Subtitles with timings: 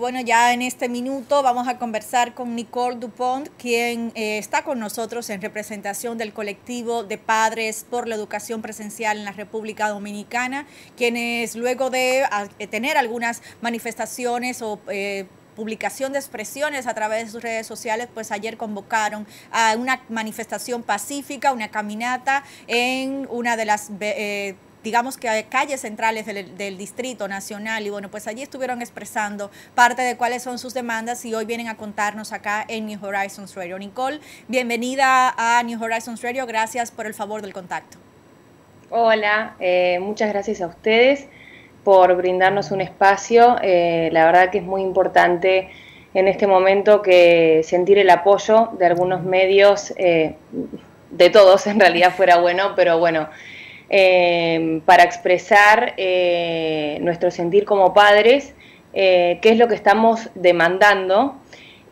[0.00, 4.78] Bueno, ya en este minuto vamos a conversar con Nicole Dupont, quien eh, está con
[4.78, 10.66] nosotros en representación del colectivo de padres por la educación presencial en la República Dominicana,
[10.96, 12.24] quienes luego de
[12.58, 18.08] eh, tener algunas manifestaciones o eh, publicación de expresiones a través de sus redes sociales,
[18.14, 23.90] pues ayer convocaron a una manifestación pacífica, una caminata en una de las
[24.82, 30.16] digamos que calles centrales del, Distrito Nacional y bueno, pues allí estuvieron expresando parte de
[30.16, 33.78] cuáles son sus demandas y hoy vienen a contarnos acá en New Horizons Radio.
[33.78, 37.98] Nicole, bienvenida a New Horizons Radio, gracias por el favor del contacto.
[38.90, 41.28] Hola, eh, muchas gracias a ustedes
[41.84, 43.56] por brindarnos un espacio.
[43.62, 45.70] Eh, la verdad que es muy importante
[46.14, 50.34] en este momento que sentir el apoyo de algunos medios, eh,
[51.10, 53.28] de todos en realidad fuera bueno, pero bueno,
[53.92, 58.54] Em, para expresar eh, nuestro sentir como padres,
[58.92, 61.34] eh, qué es lo que estamos demandando.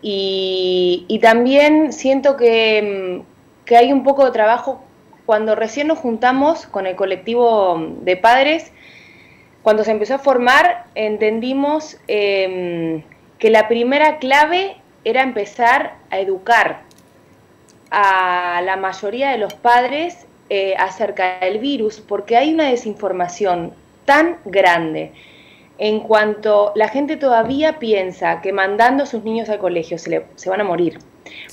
[0.00, 3.22] Y, también siento que,
[3.64, 4.80] que, hay un poco de trabajo
[5.26, 8.72] cuando recién nos juntamos con el colectivo de padres,
[9.62, 13.02] cuando se empezó a formar, entendimos em,
[13.40, 16.82] que la primera clave era empezar a educar
[17.90, 24.38] a la mayoría de los padres eh, acerca del virus porque hay una desinformación tan
[24.44, 25.12] grande
[25.78, 30.50] en cuanto la gente todavía piensa que mandando a sus niños al colegio se, se
[30.50, 30.98] van a morir.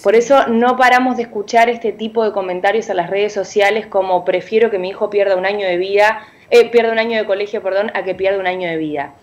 [0.02, 4.26] Por eso no paramos de escuchar este tipo de comentarios en las redes sociales como
[4.26, 7.61] prefiero que mi hijo pierda un año de vida, eh, pierda un año de colegio,
[7.61, 9.16] perdón, a que pierda un año de vida.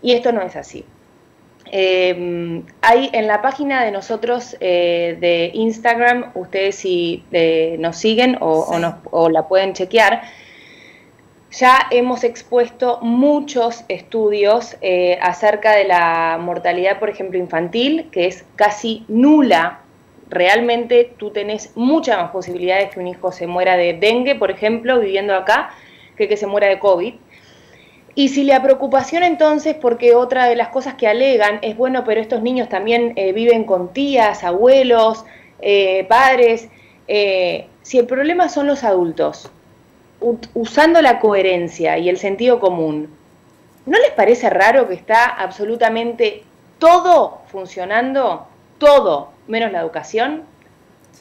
[0.00, 0.84] Y esto no es así.
[1.72, 8.38] Eh, hay en la página de nosotros eh, de Instagram, ustedes si eh, nos siguen
[8.40, 10.22] o, la pueden chequear,
[11.50, 18.44] ya hemos expuesto muchos estudios eh, acerca de la mortalidad, por ejemplo, infantil, que es
[18.54, 19.80] casi nula.
[20.28, 25.00] Realmente tú tenés muchas más posibilidades que un hijo se muera de dengue, por ejemplo,
[25.00, 25.70] viviendo acá,
[26.16, 27.14] que que se muera de COVID.
[28.18, 32.20] Y si la preocupación entonces, porque otra de las cosas que alegan es, bueno, pero
[32.20, 35.24] estos niños también eh, viven con tías, abuelos,
[35.60, 36.68] eh, padres,
[37.06, 39.52] eh, si el problema son los adultos,
[40.52, 43.08] usando la coherencia y el sentido común,
[43.86, 46.42] ¿no les parece raro que está absolutamente
[46.80, 48.48] todo funcionando?
[48.78, 50.42] Todo, menos la educación.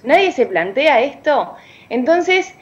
[0.04, 1.54] ¿Nadie se plantea esto?
[1.90, 2.56] Entonces,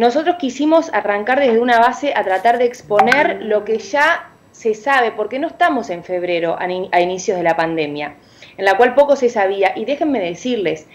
[0.00, 5.12] nosotros quisimos arrancar desde una base a tratar de exponer lo que ya se sabe,
[5.12, 8.14] porque no estamos en febrero a, inicios de la pandemia,
[8.56, 9.74] en la cual poco se sabía.
[9.76, 10.86] Y déjenme decirles,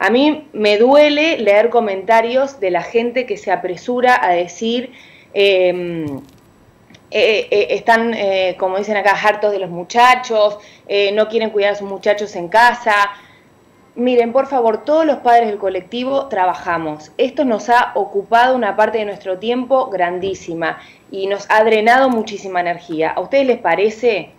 [0.00, 4.90] a mí me duele leer comentarios de la gente que se apresura a decir,
[5.32, 6.16] em,
[7.12, 10.58] eh, eh, están, eh, como dicen acá, hartos de los muchachos,
[11.14, 12.92] no quieren cuidar a sus muchachos en casa,
[13.96, 17.12] Miren, por favor, todos los padres del colectivo trabajamos.
[17.16, 20.78] Esto nos ha ocupado una parte de nuestro tiempo grandísima
[21.10, 23.12] y nos ha drenado muchísima energía.
[23.12, 24.32] ¿A ustedes les parece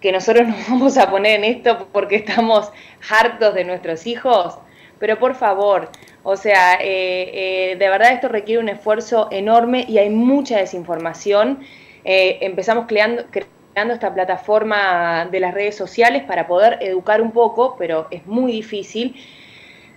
[0.00, 2.72] que nosotros nos vamos a poner en esto porque estamos
[3.10, 4.56] hartos de nuestros hijos?
[4.98, 5.90] Pero por favor,
[6.22, 11.60] o sea, eh, eh, de verdad esto requiere un esfuerzo enorme y hay mucha desinformación.
[12.06, 13.26] Eh, empezamos creando,
[13.74, 19.14] esta plataforma de las redes sociales para poder educar un poco, pero es muy difícil.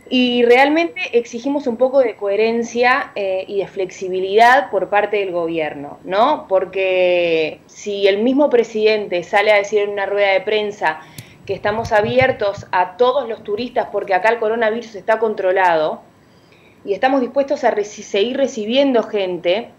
[0.09, 5.99] Y realmente exigimos un poco de coherencia eh, y de flexibilidad por parte del gobierno,
[6.03, 6.47] ¿no?
[6.49, 10.99] Porque si el mismo presidente sale a decir en una rueda de prensa
[11.45, 16.01] que estamos abiertos a todos los turistas porque acá el coronavirus está controlado
[16.83, 19.69] y estamos dispuestos a seguir recibiendo gente,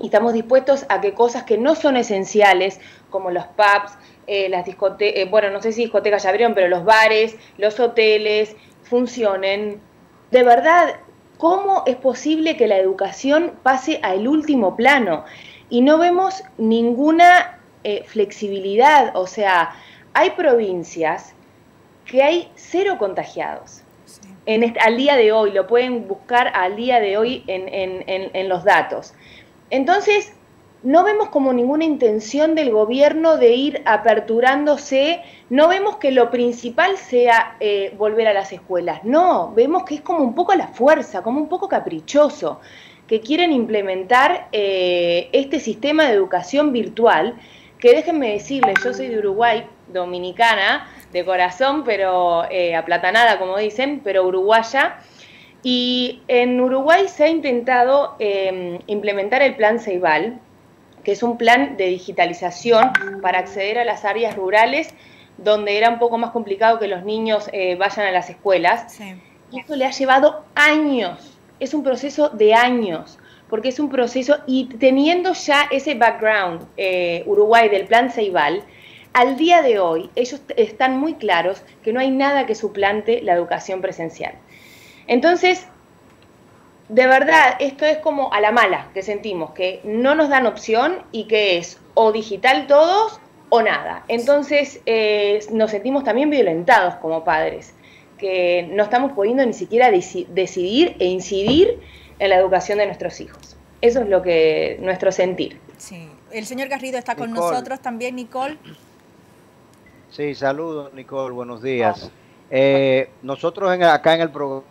[0.00, 2.80] y estamos dispuestos a que cosas que no son esenciales,
[3.10, 6.68] como los pubs, eh, las discotecas, eh, bueno, no sé si discotecas ya abrieron, pero
[6.68, 9.80] los bares, los hoteles, funcionen.
[10.30, 11.00] De verdad,
[11.36, 15.24] ¿cómo es posible que la educación pase al último plano?
[15.68, 19.74] Y no vemos ninguna eh, flexibilidad, o sea,
[20.14, 21.34] hay provincias
[22.06, 23.82] que hay cero contagiados.
[24.46, 27.68] En al día de hoy, lo pueden buscar al día de hoy en,
[28.06, 29.14] en los datos.
[29.70, 30.32] Entonces,
[30.82, 36.96] no vemos como ninguna intención del gobierno de ir aperturándose, no vemos que lo principal
[36.96, 40.68] sea eh, volver a las escuelas, no, vemos que es como un poco a la
[40.68, 42.60] fuerza, como un poco caprichoso,
[43.06, 47.36] que quieren implementar eh, este sistema de educación virtual,
[47.78, 54.00] que déjenme decirles, yo soy de Uruguay, dominicana, de corazón, pero eh, aplatanada, como dicen,
[54.04, 54.98] pero uruguaya,
[55.62, 58.16] y en Uruguay se ha intentado
[58.86, 60.40] implementar el plan Ceibal,
[61.04, 62.92] que es un plan de digitalización
[63.22, 64.94] para acceder a las áreas rurales
[65.42, 69.00] donde era un poco más complicado que los niños eh, vayan a las escuelas.
[69.50, 73.18] Y eso le ha llevado años, es un proceso de años,
[73.48, 78.62] porque es un proceso, y teniendo ya ese background eh, Uruguay del plan Ceibal,
[79.12, 83.32] al día de hoy ellos están muy claros que no hay nada que suplante la
[83.32, 84.34] educación presencial.
[85.10, 85.66] Entonces,
[86.88, 91.02] de verdad, esto es como a la mala que sentimos, que no nos dan opción
[91.10, 94.04] y que es o digital todos o nada.
[94.06, 97.74] Entonces eh, nos sentimos también violentados como padres,
[98.18, 101.80] que no estamos pudiendo ni siquiera decidir e incidir
[102.20, 103.56] en la educación de nuestros hijos.
[103.80, 105.58] Eso es lo que nuestro sentir.
[105.76, 106.08] Sí.
[106.30, 108.58] El señor Garrido está con nosotros también, Nicole.
[110.10, 112.12] Sí, saludos, Nicole, buenos días.
[112.48, 114.62] Eh, nosotros acá en el programa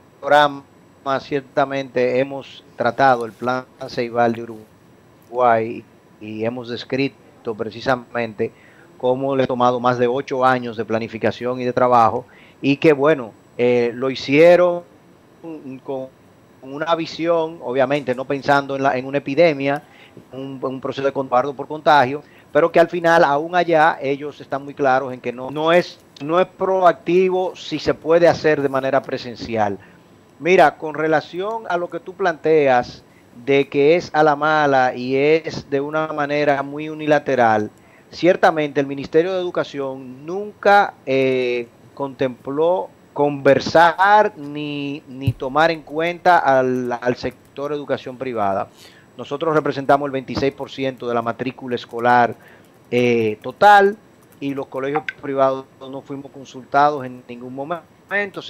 [1.22, 5.84] ciertamente hemos tratado el plan Ceibal de Uruguay
[6.22, 8.52] y hemos descrito precisamente
[8.98, 12.26] cómo le ha tomado más de ocho años de planificación y de trabajo
[12.62, 14.84] y que bueno, eh, lo hicieron
[15.84, 16.08] con
[16.62, 19.82] una visión, obviamente no pensando en, la, en una epidemia,
[20.34, 22.22] un, un proceso de contagio por contagio,
[22.52, 26.00] pero que al final, aún allá, ellos están muy claros en que no, no, es,
[26.24, 29.78] no es proactivo si se puede hacer de manera presencial.
[30.40, 33.04] Mira, con relación a lo que tú planteas
[33.46, 37.70] de que es a la mala y es de una manera muy unilateral,
[38.10, 47.16] ciertamente el Ministerio de Educación nunca eh, contempló conversar ni, ni, tomar en cuenta al,
[47.18, 48.70] sector educación privada.
[49.18, 52.38] Nosotros representamos el 26% de la matrícula escolar
[52.92, 53.98] eh, total
[54.40, 58.42] y los colegios privados no fuimos consultados en ningún momento,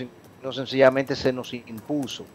[0.44, 2.25] no sencillamente se nos impuso.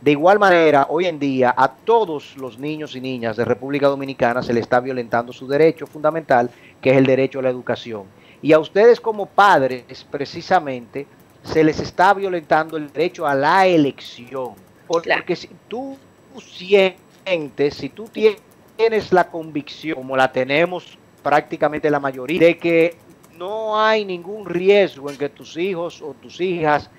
[0.00, 4.42] De igual manera, hoy en día a todos los niños y niñas de República Dominicana
[4.42, 6.50] se le está violentando su derecho fundamental,
[6.80, 8.04] que es el derecho a la educación.
[8.42, 11.06] Y a ustedes como padres, precisamente,
[11.42, 14.52] se les está violentando el derecho a la elección.
[14.86, 15.96] Porque si tú
[16.38, 22.96] sientes, si tú tienes la convicción, como la tenemos prácticamente la mayoría, de que
[23.38, 26.90] no hay ningún riesgo en que tus hijos o tus hijas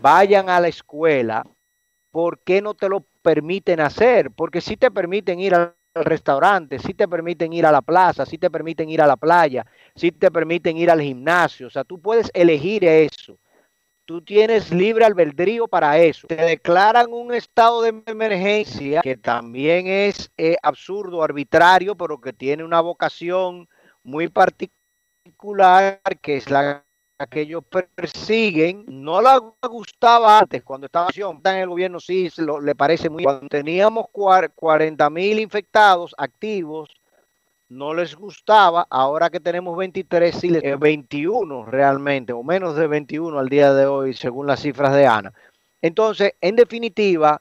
[0.00, 1.44] vayan a la escuela,
[2.10, 4.30] ¿por qué no te lo permiten hacer?
[4.30, 8.38] Porque si te permiten ir al restaurante, si te permiten ir a la plaza, si
[8.38, 12.00] te permiten ir a la playa, si te permiten ir al gimnasio, o sea, tú
[12.00, 13.38] puedes elegir eso.
[14.04, 16.26] Tú tienes libre albedrío para eso.
[16.26, 22.64] Te declaran un estado de emergencia que también es eh, absurdo, arbitrario, pero que tiene
[22.64, 23.68] una vocación
[24.02, 26.84] muy particular, que es la
[27.26, 27.62] que ellos
[27.94, 29.28] persiguen, no le
[29.68, 32.30] gustaba antes, cuando estaba en el gobierno sí
[32.62, 33.24] le parece muy...
[33.24, 36.88] Cuando teníamos 40 mil infectados activos,
[37.68, 43.48] no les gustaba, ahora que tenemos 23, sí, 21 realmente, o menos de 21 al
[43.48, 45.32] día de hoy, según las cifras de Ana.
[45.80, 47.40] Entonces, en definitiva,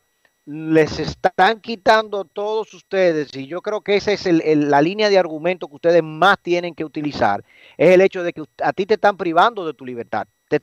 [0.51, 5.67] les están quitando todos ustedes, y yo creo que esa es la línea de argumento
[5.67, 7.43] que ustedes más tienen que utilizar,
[7.77, 10.59] es el hecho de que a ti te están privando de tu libertad, te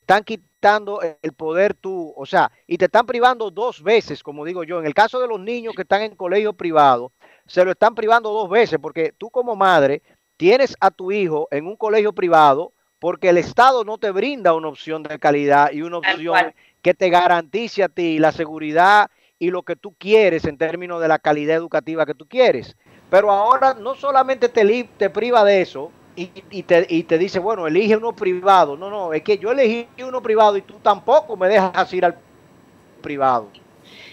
[0.00, 4.62] están quitando el poder tú, o sea, y te están privando dos veces, como digo
[4.62, 7.10] yo, en el caso de los niños que están en colegio privado,
[7.46, 10.02] se lo están privando dos veces, porque tú como madre
[10.36, 14.68] tienes a tu hijo en un colegio privado, porque el Estado no te brinda una
[14.68, 16.54] opción de calidad y una opción
[16.86, 21.08] que te garantice a ti la seguridad y lo que tú quieres en términos de
[21.08, 22.76] la calidad educativa que tú quieres.
[23.10, 27.66] Pero ahora no solamente te, te priva de eso, y, te, y te dice, bueno,
[27.66, 28.76] elige uno privado.
[28.76, 32.16] No, no, es que yo elegí uno privado y tú tampoco me dejas ir al
[33.02, 33.48] privado.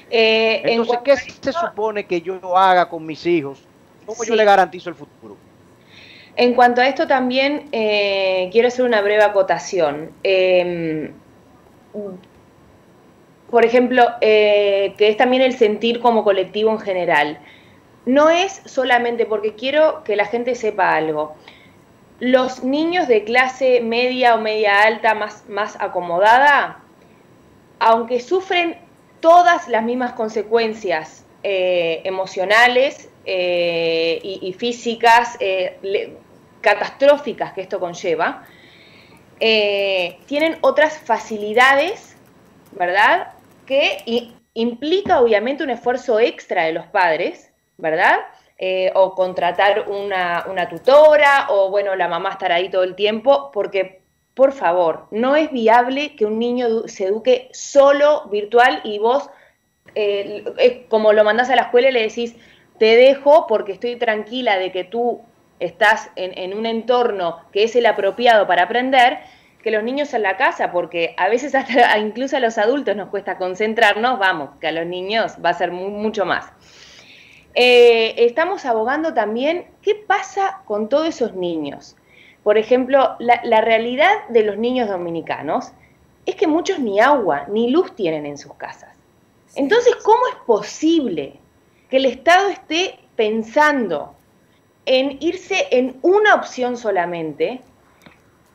[0.10, 3.62] Eh, Entonces, ¿qué se supone que yo haga con mis hijos?
[4.03, 5.38] ¿Cómo yo le garantizo el futuro?
[6.36, 10.10] En cuanto a esto también eh, quiero hacer una breve acotación.
[10.24, 11.13] Em,
[13.53, 17.38] por ejemplo, eh, que es también el sentir como colectivo en general.
[18.03, 21.36] No es solamente porque quiero que la gente sepa algo
[22.19, 26.79] los niños de clase media o media alta más, más acomodada,
[27.77, 28.75] aunque sufren
[29.19, 35.38] todas las mismas consecuencias eh, emocionales eh, y, físicas
[36.62, 38.45] catastróficas que esto conlleva,
[39.38, 42.15] tienen otras facilidades,
[42.72, 43.33] ¿verdad?
[43.65, 48.20] Que implica obviamente un esfuerzo extra de los padres, ¿verdad?
[48.93, 54.03] o contratar una, una, tutora, o bueno, la mamá estar ahí todo el tiempo, porque
[54.34, 59.29] por favor, no es viable que un niño se eduque solo virtual y vos,
[60.89, 62.36] como lo mandás a la escuela y le decís,
[62.79, 65.22] te dejo porque estoy tranquila de que tú
[65.60, 69.20] estás en, un entorno que es el apropiado para aprender,
[69.63, 73.10] que los niños en la casa, porque a veces hasta incluso a los adultos nos
[73.10, 76.51] cuesta concentrarnos, vamos, que a los niños va a ser mucho más.
[77.55, 81.96] Eh, estamos abogando también qué pasa con todos esos niños.
[82.43, 85.72] Por ejemplo, la, la realidad de los niños dominicanos
[86.25, 88.89] es que muchos ni agua ni luz tienen en sus casas.
[89.55, 91.39] Entonces, ¿cómo es posible
[91.89, 94.15] que el Estado esté pensando
[94.86, 97.62] en irse en una opción solamente,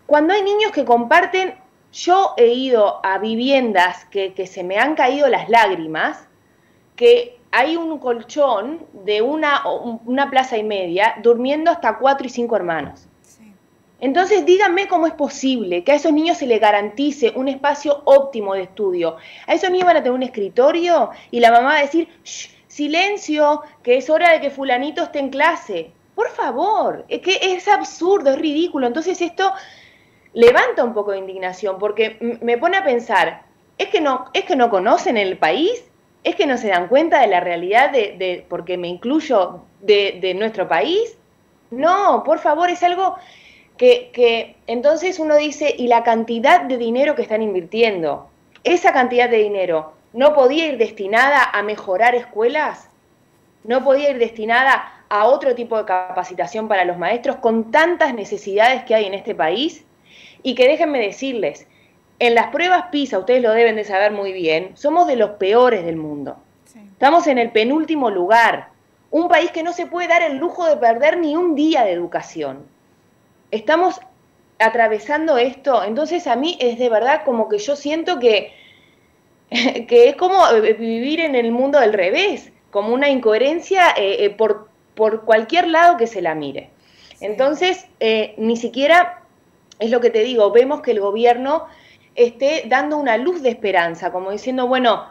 [0.09, 1.55] cuando hay niños que comparten,
[1.93, 6.27] yo he ido a viviendas que, se me han caído las lágrimas,
[6.97, 9.65] que hay un colchón de una,
[10.07, 13.07] una plaza y media durmiendo hasta cuatro y cinco hermanos.
[14.01, 18.55] Entonces, díganme cómo es posible que a esos niños se les garantice un espacio óptimo
[18.55, 19.19] de estudio.
[19.47, 22.09] A esos niños van a tener un escritorio y la mamá va a decir,
[22.67, 25.93] silencio, que es hora de que fulanito esté en clase.
[26.15, 28.87] Por favor, es que es absurdo, es ridículo.
[28.87, 29.53] Entonces esto
[30.39, 33.43] levanta un poco de indignación porque me pone a pensar,
[33.77, 35.85] es que no, es que no conocen el país,
[36.23, 40.69] es que no se dan cuenta de la realidad de, porque me incluyo de, nuestro
[40.69, 41.19] país.
[41.73, 43.17] No, por favor, es algo
[43.77, 48.31] que, que entonces uno dice, y la cantidad de dinero que están invirtiendo,
[48.63, 52.89] esa cantidad de dinero, no podía ir destinada a mejorar escuelas,
[53.65, 58.85] no podía ir destinada a otro tipo de capacitación para los maestros con tantas necesidades
[58.85, 59.85] que hay en este país
[60.43, 61.67] y que déjenme decirles,
[62.19, 65.85] en las pruebas PISA, ustedes lo deben de saber muy bien, somos de los peores
[65.85, 66.37] del mundo.
[66.93, 68.71] Estamos en el penúltimo lugar,
[69.11, 71.93] un país que no se puede dar el lujo de perder ni un día de
[71.93, 72.67] educación.
[73.51, 74.01] Estamos
[74.59, 78.53] atravesando esto, entonces a mí es de verdad como que yo siento que
[79.89, 84.31] que es como eh, vivir en el mundo del revés, como una incoherencia eh, eh,
[84.31, 86.71] por, por, cualquier lado que se la mire.
[87.21, 87.87] Entonces,
[88.37, 89.18] ni siquiera,
[89.79, 91.67] es lo que te digo, vemos que el gobierno
[92.15, 95.07] esté dando una luz de esperanza, como diciendo, bueno,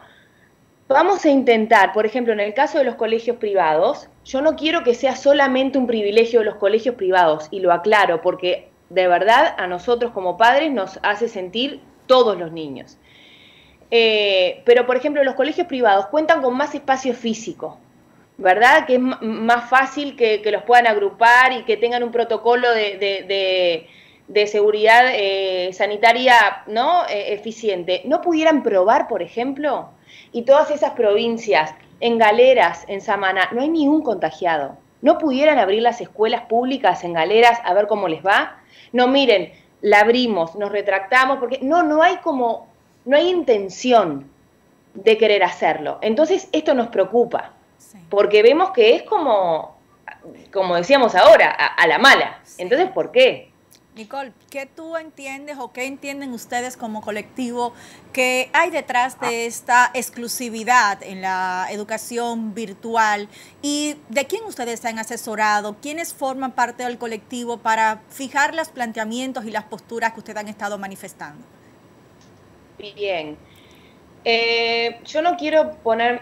[0.87, 4.83] vamos a intentar, por ejemplo, en el caso de los colegios privados, yo no quiero
[4.83, 9.55] que sea solamente un privilegio de los colegios privados, y lo aclaro, porque de verdad
[9.57, 12.97] a nosotros como padres nos hace sentir todos los niños.
[13.91, 17.79] Eh, pero, por ejemplo, los colegios privados cuentan con más espacio físico,
[18.37, 18.85] ¿verdad?
[18.85, 23.87] Que es más fácil que, los puedan agrupar y que tengan un protocolo de,
[24.47, 27.05] seguridad eh, sanitaria ¿no?
[27.07, 28.01] Eh, eficiente.
[28.05, 29.89] ¿No pudieran probar, por ejemplo?
[30.31, 34.77] Y todas esas provincias, en Galeras, en Samaná, no hay ni un contagiado.
[35.01, 38.57] ¿No pudieran abrir las escuelas públicas en Galeras a ver cómo les va?
[38.91, 42.67] No, miren, la abrimos, nos retractamos, porque no, no hay como
[43.07, 44.29] no hay intención
[44.93, 45.97] de querer hacerlo.
[46.01, 47.53] Entonces esto nos preocupa,
[48.09, 49.77] porque vemos que es como,
[50.51, 52.41] como decíamos ahora, a, la mala.
[52.57, 53.51] Entonces, ¿por qué?
[53.97, 57.73] Nicole, ¿qué tú entiendes o qué entienden ustedes como colectivo
[58.13, 63.27] que hay detrás de esta exclusividad en la educación virtual
[63.61, 65.77] y de quién ustedes han asesorado?
[65.81, 70.47] ¿Quiénes forman parte del colectivo para fijar los planteamientos y las posturas que ustedes han
[70.47, 71.43] estado manifestando?
[72.77, 73.35] Bien.
[74.29, 75.71] Eh, yo no quiero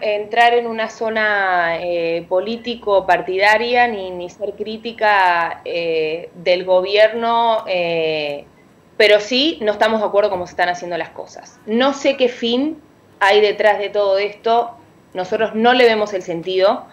[0.00, 7.64] entrar en una zona eh, político-partidaria ni, ser crítica eh, del gobierno,
[8.96, 11.58] pero sí no estamos de acuerdo cómo se están haciendo las cosas.
[11.66, 12.80] No sé qué fin
[13.18, 14.76] hay detrás de todo esto,
[15.12, 16.86] nosotros no le vemos el sentido.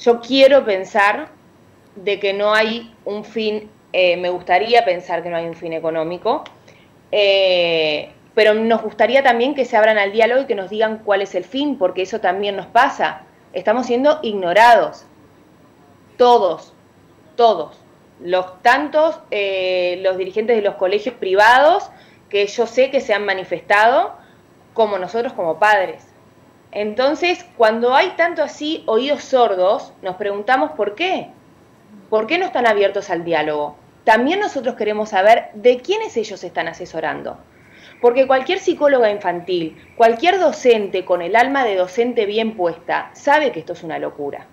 [0.00, 1.28] Yo quiero pensar
[1.94, 6.42] de que no hay un fin, me gustaría pensar que no hay un fin económico
[8.34, 11.34] pero nos gustaría también que se abran al diálogo y que nos digan cuál es
[11.34, 13.22] el fin, porque eso también nos pasa.
[13.52, 15.04] Estamos siendo ignorados.
[16.16, 16.72] Todos,
[17.36, 17.78] todos.
[18.20, 21.90] Los tantos, eh, los dirigentes de los colegios privados,
[22.30, 24.14] que yo sé que se han manifestado,
[24.72, 26.06] como nosotros como padres.
[26.70, 31.28] Entonces, cuando hay tanto así oídos sordos, nos preguntamos por qué.
[32.08, 33.76] ¿Por qué no están abiertos al diálogo?
[34.04, 37.36] También nosotros queremos saber de quiénes ellos están asesorando
[38.02, 43.60] porque cualquier psicóloga infantil, cualquier docente con el alma de docente bien puesta, sabe que
[43.60, 44.48] esto es una locura.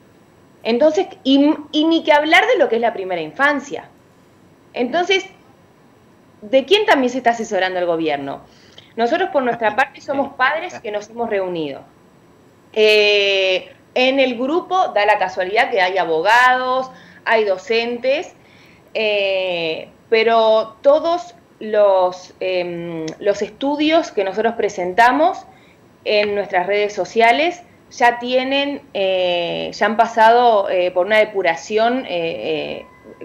[0.61, 3.89] Entonces, y, y ni que hablar de lo que es la primera infancia.
[4.73, 5.25] Entonces,
[6.41, 8.41] ¿de quién también se está asesorando el gobierno?
[8.95, 11.81] Nosotros por nuestra parte somos padres que nos hemos reunido.
[12.73, 16.91] Eh, en el grupo da la casualidad que hay abogados,
[17.25, 18.31] hay docentes,
[18.93, 25.45] eh, pero todos los, em, los estudios que nosotros presentamos
[26.05, 27.61] en nuestras redes sociales
[27.91, 32.05] ya tienen, eh, ya han pasado por una depuración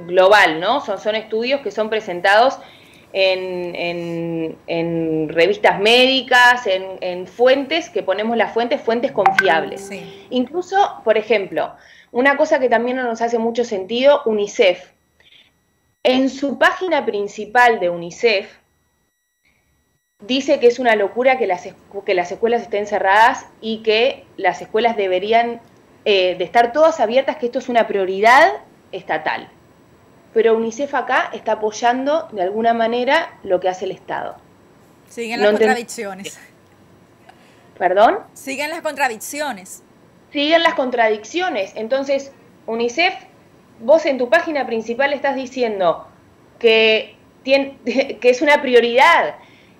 [0.07, 0.81] global, ¿no?
[0.81, 2.59] Son, son estudios que son presentados
[3.15, 9.91] en, revistas médicas, en, fuentes, que ponemos las fuentes, fuentes confiables.
[10.31, 11.73] Incluso, por ejemplo,
[12.13, 14.94] una cosa que también no nos hace mucho sentido, UNICEF.
[16.05, 18.49] En su página principal de UNICEF,
[20.21, 21.67] dice que es una locura que las,
[22.07, 25.61] que las escuelas estén cerradas y que las escuelas deberían
[26.05, 29.51] eh, de estar todas abiertas, que esto es una prioridad estatal
[30.35, 34.37] pero UNICEF acá está apoyando de alguna manera lo que hace el Estado.
[35.09, 36.39] Siguen las contradicciones.
[37.79, 38.19] ¿Perdón?
[38.35, 39.83] Siguen las contradicciones.
[40.33, 41.73] Siguen las contradicciones.
[41.77, 42.33] Entonces,
[42.67, 43.15] UNICEF,
[43.81, 46.07] vos en tu página principal estás diciendo
[46.59, 47.79] que, tiene,
[48.21, 49.37] que es una prioridad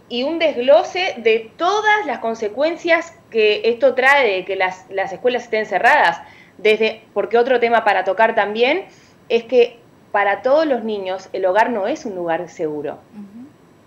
[0.09, 5.45] y un desglose de todas las consecuencias que esto trae de que las, las escuelas
[5.45, 6.21] estén cerradas.
[6.59, 8.85] Desde, porque otro tema para tocar también
[9.29, 9.79] es que
[10.13, 12.99] para todos los niños el hogar no es un lugar seguro.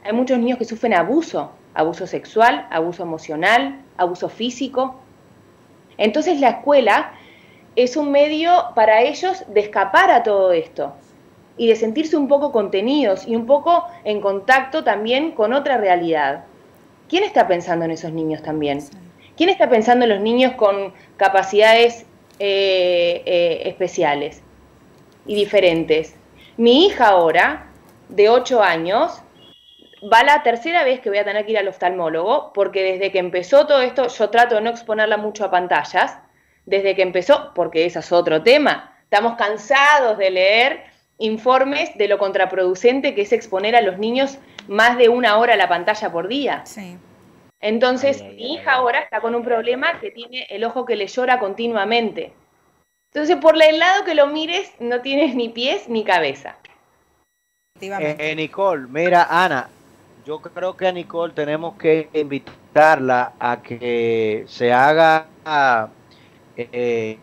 [0.04, 5.00] Hay muchos niños que sufren abuso, abuso sexual, abuso emocional, abuso físico.
[5.98, 7.14] Entonces la escuela
[7.78, 10.96] es un medio para ellos de escapar a todo esto
[11.58, 16.46] y de sentirse un poco contenidos y un poco en contacto también con otra realidad.
[17.08, 18.80] ¿Quién está pensando en esos niños también?
[19.38, 22.08] ¿Quién está pensando en los niños con capacidades
[22.40, 24.42] eh, eh, especiales
[25.28, 26.16] y diferentes?
[26.58, 27.68] Mi hija ahora,
[28.10, 29.22] de 8 años,
[30.02, 33.20] va la tercera vez que voy a tener que ir al oftalmólogo, porque desde que
[33.20, 36.18] empezó todo esto, yo trato de no exponerla mucho a pantallas,
[36.68, 40.84] desde que empezó, porque ese es otro tema, estamos cansados de leer
[41.18, 45.58] informes de lo contraproducente que es exponer a los niños más de una hora a
[45.58, 46.64] la pantalla por día.
[46.66, 46.98] Sí.
[47.60, 51.40] Entonces, mi hija ahora está con un problema que tiene el ojo que le llora
[51.40, 52.34] continuamente.
[53.12, 56.58] Entonces, por el lado que lo mires, no tienes ni pies ni cabeza.
[57.80, 59.70] Eh, eh, Nicole, mira, Ana,
[60.26, 65.26] yo creo que a Nicole tenemos que invitarla a que se haga,
[66.58, 67.20] eh,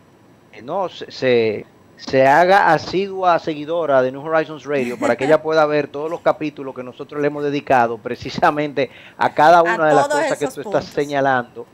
[0.63, 1.65] no, se,
[1.97, 6.21] se haga asidua seguidora de New Horizons Radio para que ella pueda ver todos los
[6.21, 10.61] capítulos que nosotros le hemos dedicado precisamente a cada una de las cosas que tú
[10.61, 11.65] estás señalando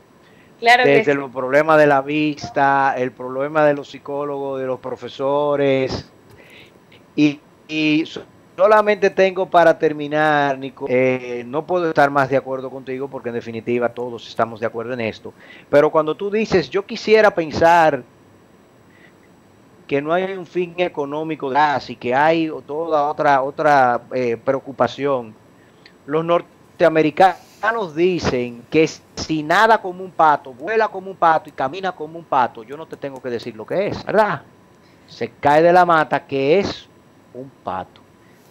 [0.62, 6.08] desde los problemas de la vista, el problema de los psicólogos, de los profesores.
[7.16, 7.40] Y,
[8.56, 13.34] solamente tengo para terminar, Nico, eh, no puedo estar más de acuerdo contigo porque en
[13.34, 15.32] definitiva todos estamos de acuerdo en esto.
[15.70, 18.02] Pero cuando tú dices, yo quisiera pensar
[19.86, 24.36] que no hay un fin económico de gas y que hay toda otra, otra eh,
[24.36, 25.34] preocupación,
[26.06, 31.52] los norteamericanos nos dicen que si nada como un pato, vuela como un pato y
[31.52, 34.42] camina como un pato, yo no te tengo que decir lo que es, ¿verdad?
[35.06, 36.88] Se cae de la mata que es
[37.34, 38.01] un pato.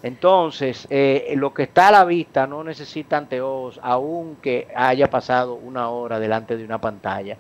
[0.04, 5.90] Entonces, eh, lo que está a la vista no necesita anteojos, aunque haya pasado una
[5.90, 7.38] hora delante de una pantalla.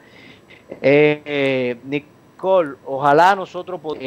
[0.81, 4.05] Eh, eh, Nicole, ojalá nosotros podamos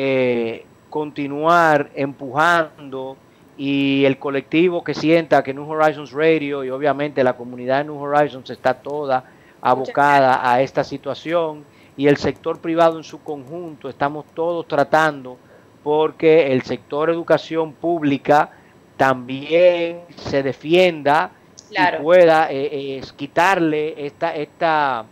[0.88, 3.16] continuar empujando
[3.56, 8.00] y el colectivo que sienta que New Horizons Radio y obviamente la comunidad de New
[8.00, 9.24] Horizons está toda
[9.60, 11.64] abocada a esta situación
[11.96, 15.36] y el sector privado en su conjunto estamos todos tratando
[15.84, 18.50] porque el sector educación pública
[18.96, 21.30] también se defienda
[21.70, 25.04] y pueda eh, quitarle esta, esta,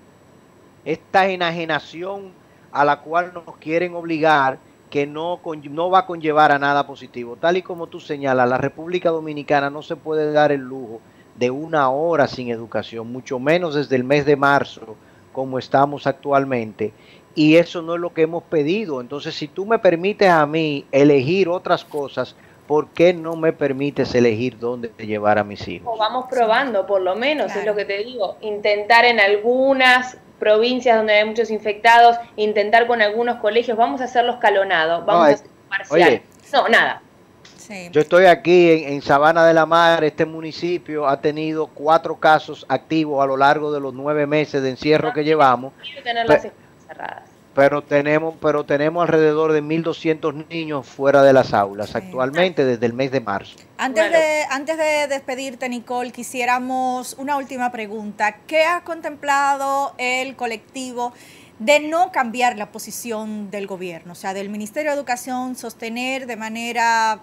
[0.84, 2.32] esta enajenación
[2.72, 4.58] a la cual nos quieren obligar
[4.88, 7.36] que no, no va a conllevar a nada positivo.
[7.36, 11.00] Tal y como tú señalas, la República Dominicana no se puede dar el lujo
[11.36, 14.96] de una hora sin educación, mucho menos desde el mes de marzo,
[15.32, 16.92] como estamos actualmente.
[17.34, 19.00] Y eso no es lo que hemos pedido.
[19.00, 24.14] Entonces, si tú me permites a mí elegir otras cosas, ¿por qué no me permites
[24.14, 25.98] elegir dónde llevar a mis hijos?
[25.98, 28.36] vamos probando, por lo menos, es lo que te digo.
[28.40, 34.32] Intentar en algunas provincias donde hay muchos infectados, intentar con algunos colegios, vamos a hacerlo
[34.32, 36.22] escalonado, vamos a hacer parcial.
[36.52, 37.02] no, nada.
[37.90, 43.22] Yo estoy aquí en, Sabana de la Mar, este municipio ha tenido cuatro casos activos
[43.22, 45.72] a lo largo de los nueve meses de encierro que llevamos.
[46.02, 46.48] Tener las
[47.02, 47.32] cerradas.
[47.54, 52.94] pero tenemos, pero tenemos alrededor de 1.200 niños fuera de las aulas actualmente desde el
[52.94, 53.56] mes de marzo.
[53.76, 58.36] Antes, de, antes de despedirte, Nicole, quisiéramos una última pregunta.
[58.46, 61.12] ¿Qué ha contemplado el colectivo
[61.58, 64.12] de no cambiar la posición del gobierno?
[64.12, 67.20] O sea, del Ministerio de Educación sostener de manera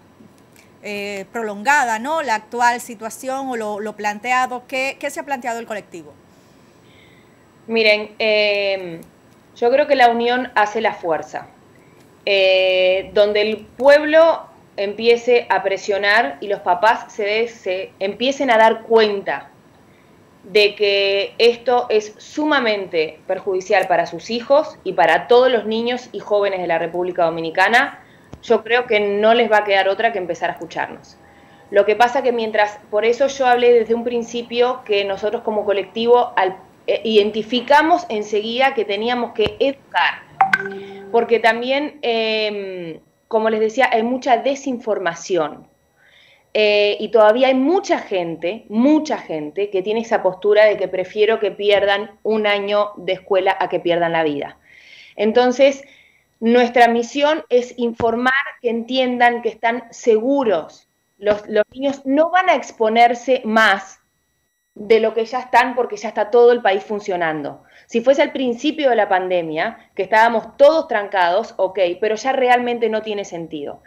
[0.84, 2.22] eh, prolongada ¿no?
[2.22, 4.68] la actual situación o lo, planteado.
[4.68, 6.14] ¿Qué, ¿Qué, se ha planteado el colectivo?
[7.66, 9.02] Miren, eh
[9.60, 11.48] yo creo que la unión hace la fuerza.
[12.26, 14.46] Eh, donde el pueblo
[14.78, 19.50] empiece a presionar y los papás se, empiecen a dar cuenta
[20.44, 26.20] de que esto es sumamente perjudicial para sus hijos y para todos los niños y
[26.20, 28.04] jóvenes de la República Dominicana,
[28.42, 31.18] yo creo que no les va a quedar otra que empezar a escucharnos.
[31.72, 35.66] Lo que pasa que mientras, por eso yo hablé desde un principio que nosotros como
[35.66, 36.56] colectivo al
[36.92, 40.24] eh, identificamos enseguida que teníamos que educar,
[41.12, 45.68] porque también, em, como les decía, hay mucha desinformación.
[46.56, 51.40] Eh, y todavía hay mucha gente, mucha gente que tiene esa postura de que prefiero
[51.40, 54.58] que pierdan un año de escuela a que pierdan la vida.
[55.16, 55.84] Entonces,
[56.40, 60.90] nuestra misión es informar, que entiendan que están seguros.
[61.20, 64.00] los niños no van a exponerse más
[64.80, 67.64] de lo que ya están porque ya está todo el país funcionando.
[67.86, 72.88] Si fuese al principio de la pandemia, que estábamos todos trancados, ok, pero ya realmente
[72.88, 73.84] no tiene sentido.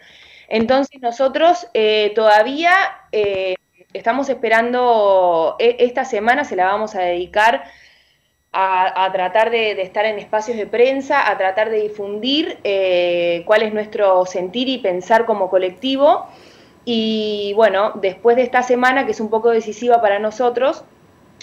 [0.48, 2.72] Entonces nosotros eh, todavía
[3.10, 3.54] eh,
[3.94, 7.64] estamos esperando, e, esta semana se la vamos a dedicar
[8.54, 13.72] a, tratar de, estar en espacios de prensa, a tratar de difundir eh, cuál es
[13.72, 16.28] nuestro sentir y pensar como colectivo
[16.84, 20.84] y bueno, después de esta semana, que es un poco decisiva para nosotros,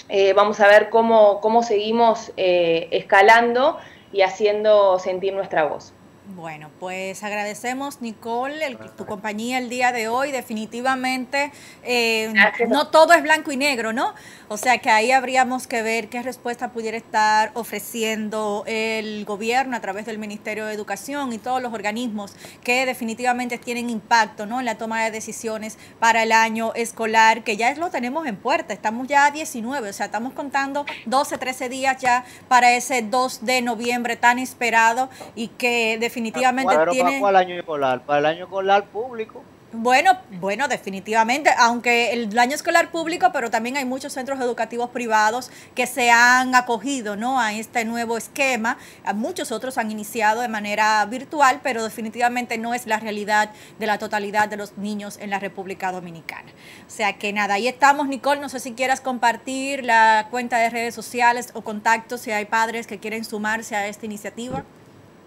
[0.08, 3.78] eh, vamos a ver cómo, cómo seguimos eh, escalando
[4.12, 5.92] y haciendo sentir nuestra voz.
[6.36, 10.30] Bueno, pues agradecemos, Nicole, tu compañía el día de hoy.
[10.30, 11.50] Definitivamente,
[11.82, 12.32] eh,
[12.68, 14.14] no todo es blanco y negro, ¿no?
[14.48, 19.80] O sea que ahí habríamos que ver qué respuesta pudiera estar ofreciendo el gobierno a
[19.80, 24.60] través del Ministerio de Educación y todos los organismos que definitivamente tienen impacto, ¿no?
[24.60, 28.72] En la toma de decisiones para el año escolar, que ya lo tenemos en puerta.
[28.72, 33.44] Estamos ya a 19, o sea, estamos contando 12, 13 días ya para ese 2
[33.44, 37.20] de noviembre tan esperado y que definitivamente definitivamente tiene...
[37.20, 38.02] ¿Para el año escolar?
[38.02, 39.42] Para el año escolar público.
[39.72, 45.52] Bueno, bueno, definitivamente, aunque el año escolar público, pero también hay muchos centros educativos privados
[45.76, 47.38] que se han acogido ¿no?
[47.38, 48.78] a este nuevo esquema.
[49.14, 53.98] Muchos otros han iniciado de manera virtual, pero definitivamente no es la realidad de la
[53.98, 56.50] totalidad de los niños en la República Dominicana.
[56.88, 58.40] O sea que nada, ahí estamos, Nicole.
[58.40, 62.88] No sé si quieras compartir la cuenta de redes sociales o contactos si hay padres
[62.88, 64.64] que quieren sumarse a esta iniciativa.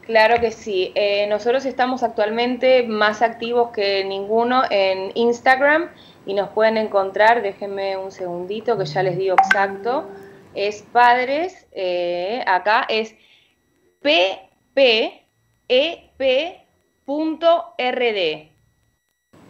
[0.06, 0.92] Claro que sí.
[0.96, 5.90] Eh, nosotros estamos actualmente más activos que ninguno en Instagram
[6.26, 10.10] y nos pueden encontrar, déjenme un segundito que ya les digo exacto,
[10.56, 13.16] es padres, eh, acá es
[14.02, 14.84] ppep.rd.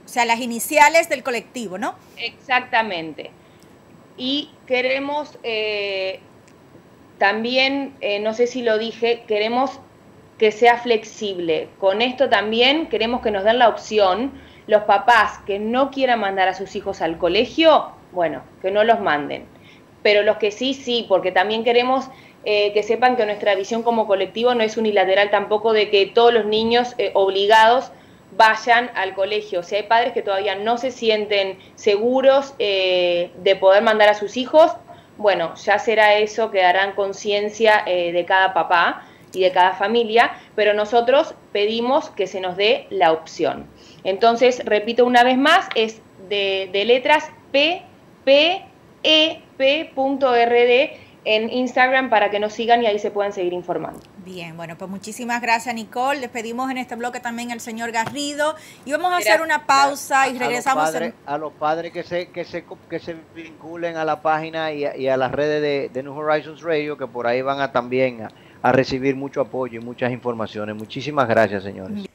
[0.06, 1.96] O sea, las iniciales del colectivo, ¿no?
[2.18, 3.32] Exactamente.
[4.18, 6.20] Y queremos eh,
[7.18, 9.80] también, no sé si lo dije, queremos
[10.44, 11.70] que sea flexible.
[11.80, 14.34] Con esto también queremos que nos den la opción,
[14.68, 19.00] los papás que no quieran mandar a sus hijos al colegio, bueno, que no los
[19.00, 19.46] manden.
[20.02, 22.10] Pero los que sí, sí, porque también queremos
[22.44, 26.34] eh, que sepan que nuestra visión como colectivo no es unilateral tampoco de que todos
[26.34, 27.94] los niños eh, obligados
[28.36, 29.64] vayan al colegio.
[29.64, 34.36] Si hay padres que todavía no se sienten seguros eh, de poder mandar a sus
[34.36, 34.74] hijos,
[35.16, 40.74] bueno, ya será eso que darán conciencia de cada papá y de cada familia, pero
[40.74, 43.67] nosotros pedimos que se nos dé la opción.
[44.04, 47.84] Entonces, repito una vez más, es de, letras p,
[48.24, 48.63] p,
[49.04, 54.00] e, p.rd en Instagram para que nos sigan y ahí se puedan seguir informando.
[54.26, 56.19] Bien, bueno, pues muchísimas gracias Nicole.
[56.19, 60.28] Les pedimos en este bloque también al señor Garrido y vamos a hacer una pausa
[60.28, 60.93] y regresamos.
[61.26, 65.17] A los padres, que, se, que, se, que se vinculen a la página y a,
[65.17, 68.30] las redes de, de, New Horizons Radio, que por ahí van a también a,
[68.63, 70.76] a recibir mucho apoyo y muchas informaciones.
[70.76, 72.06] Muchísimas gracias, señores.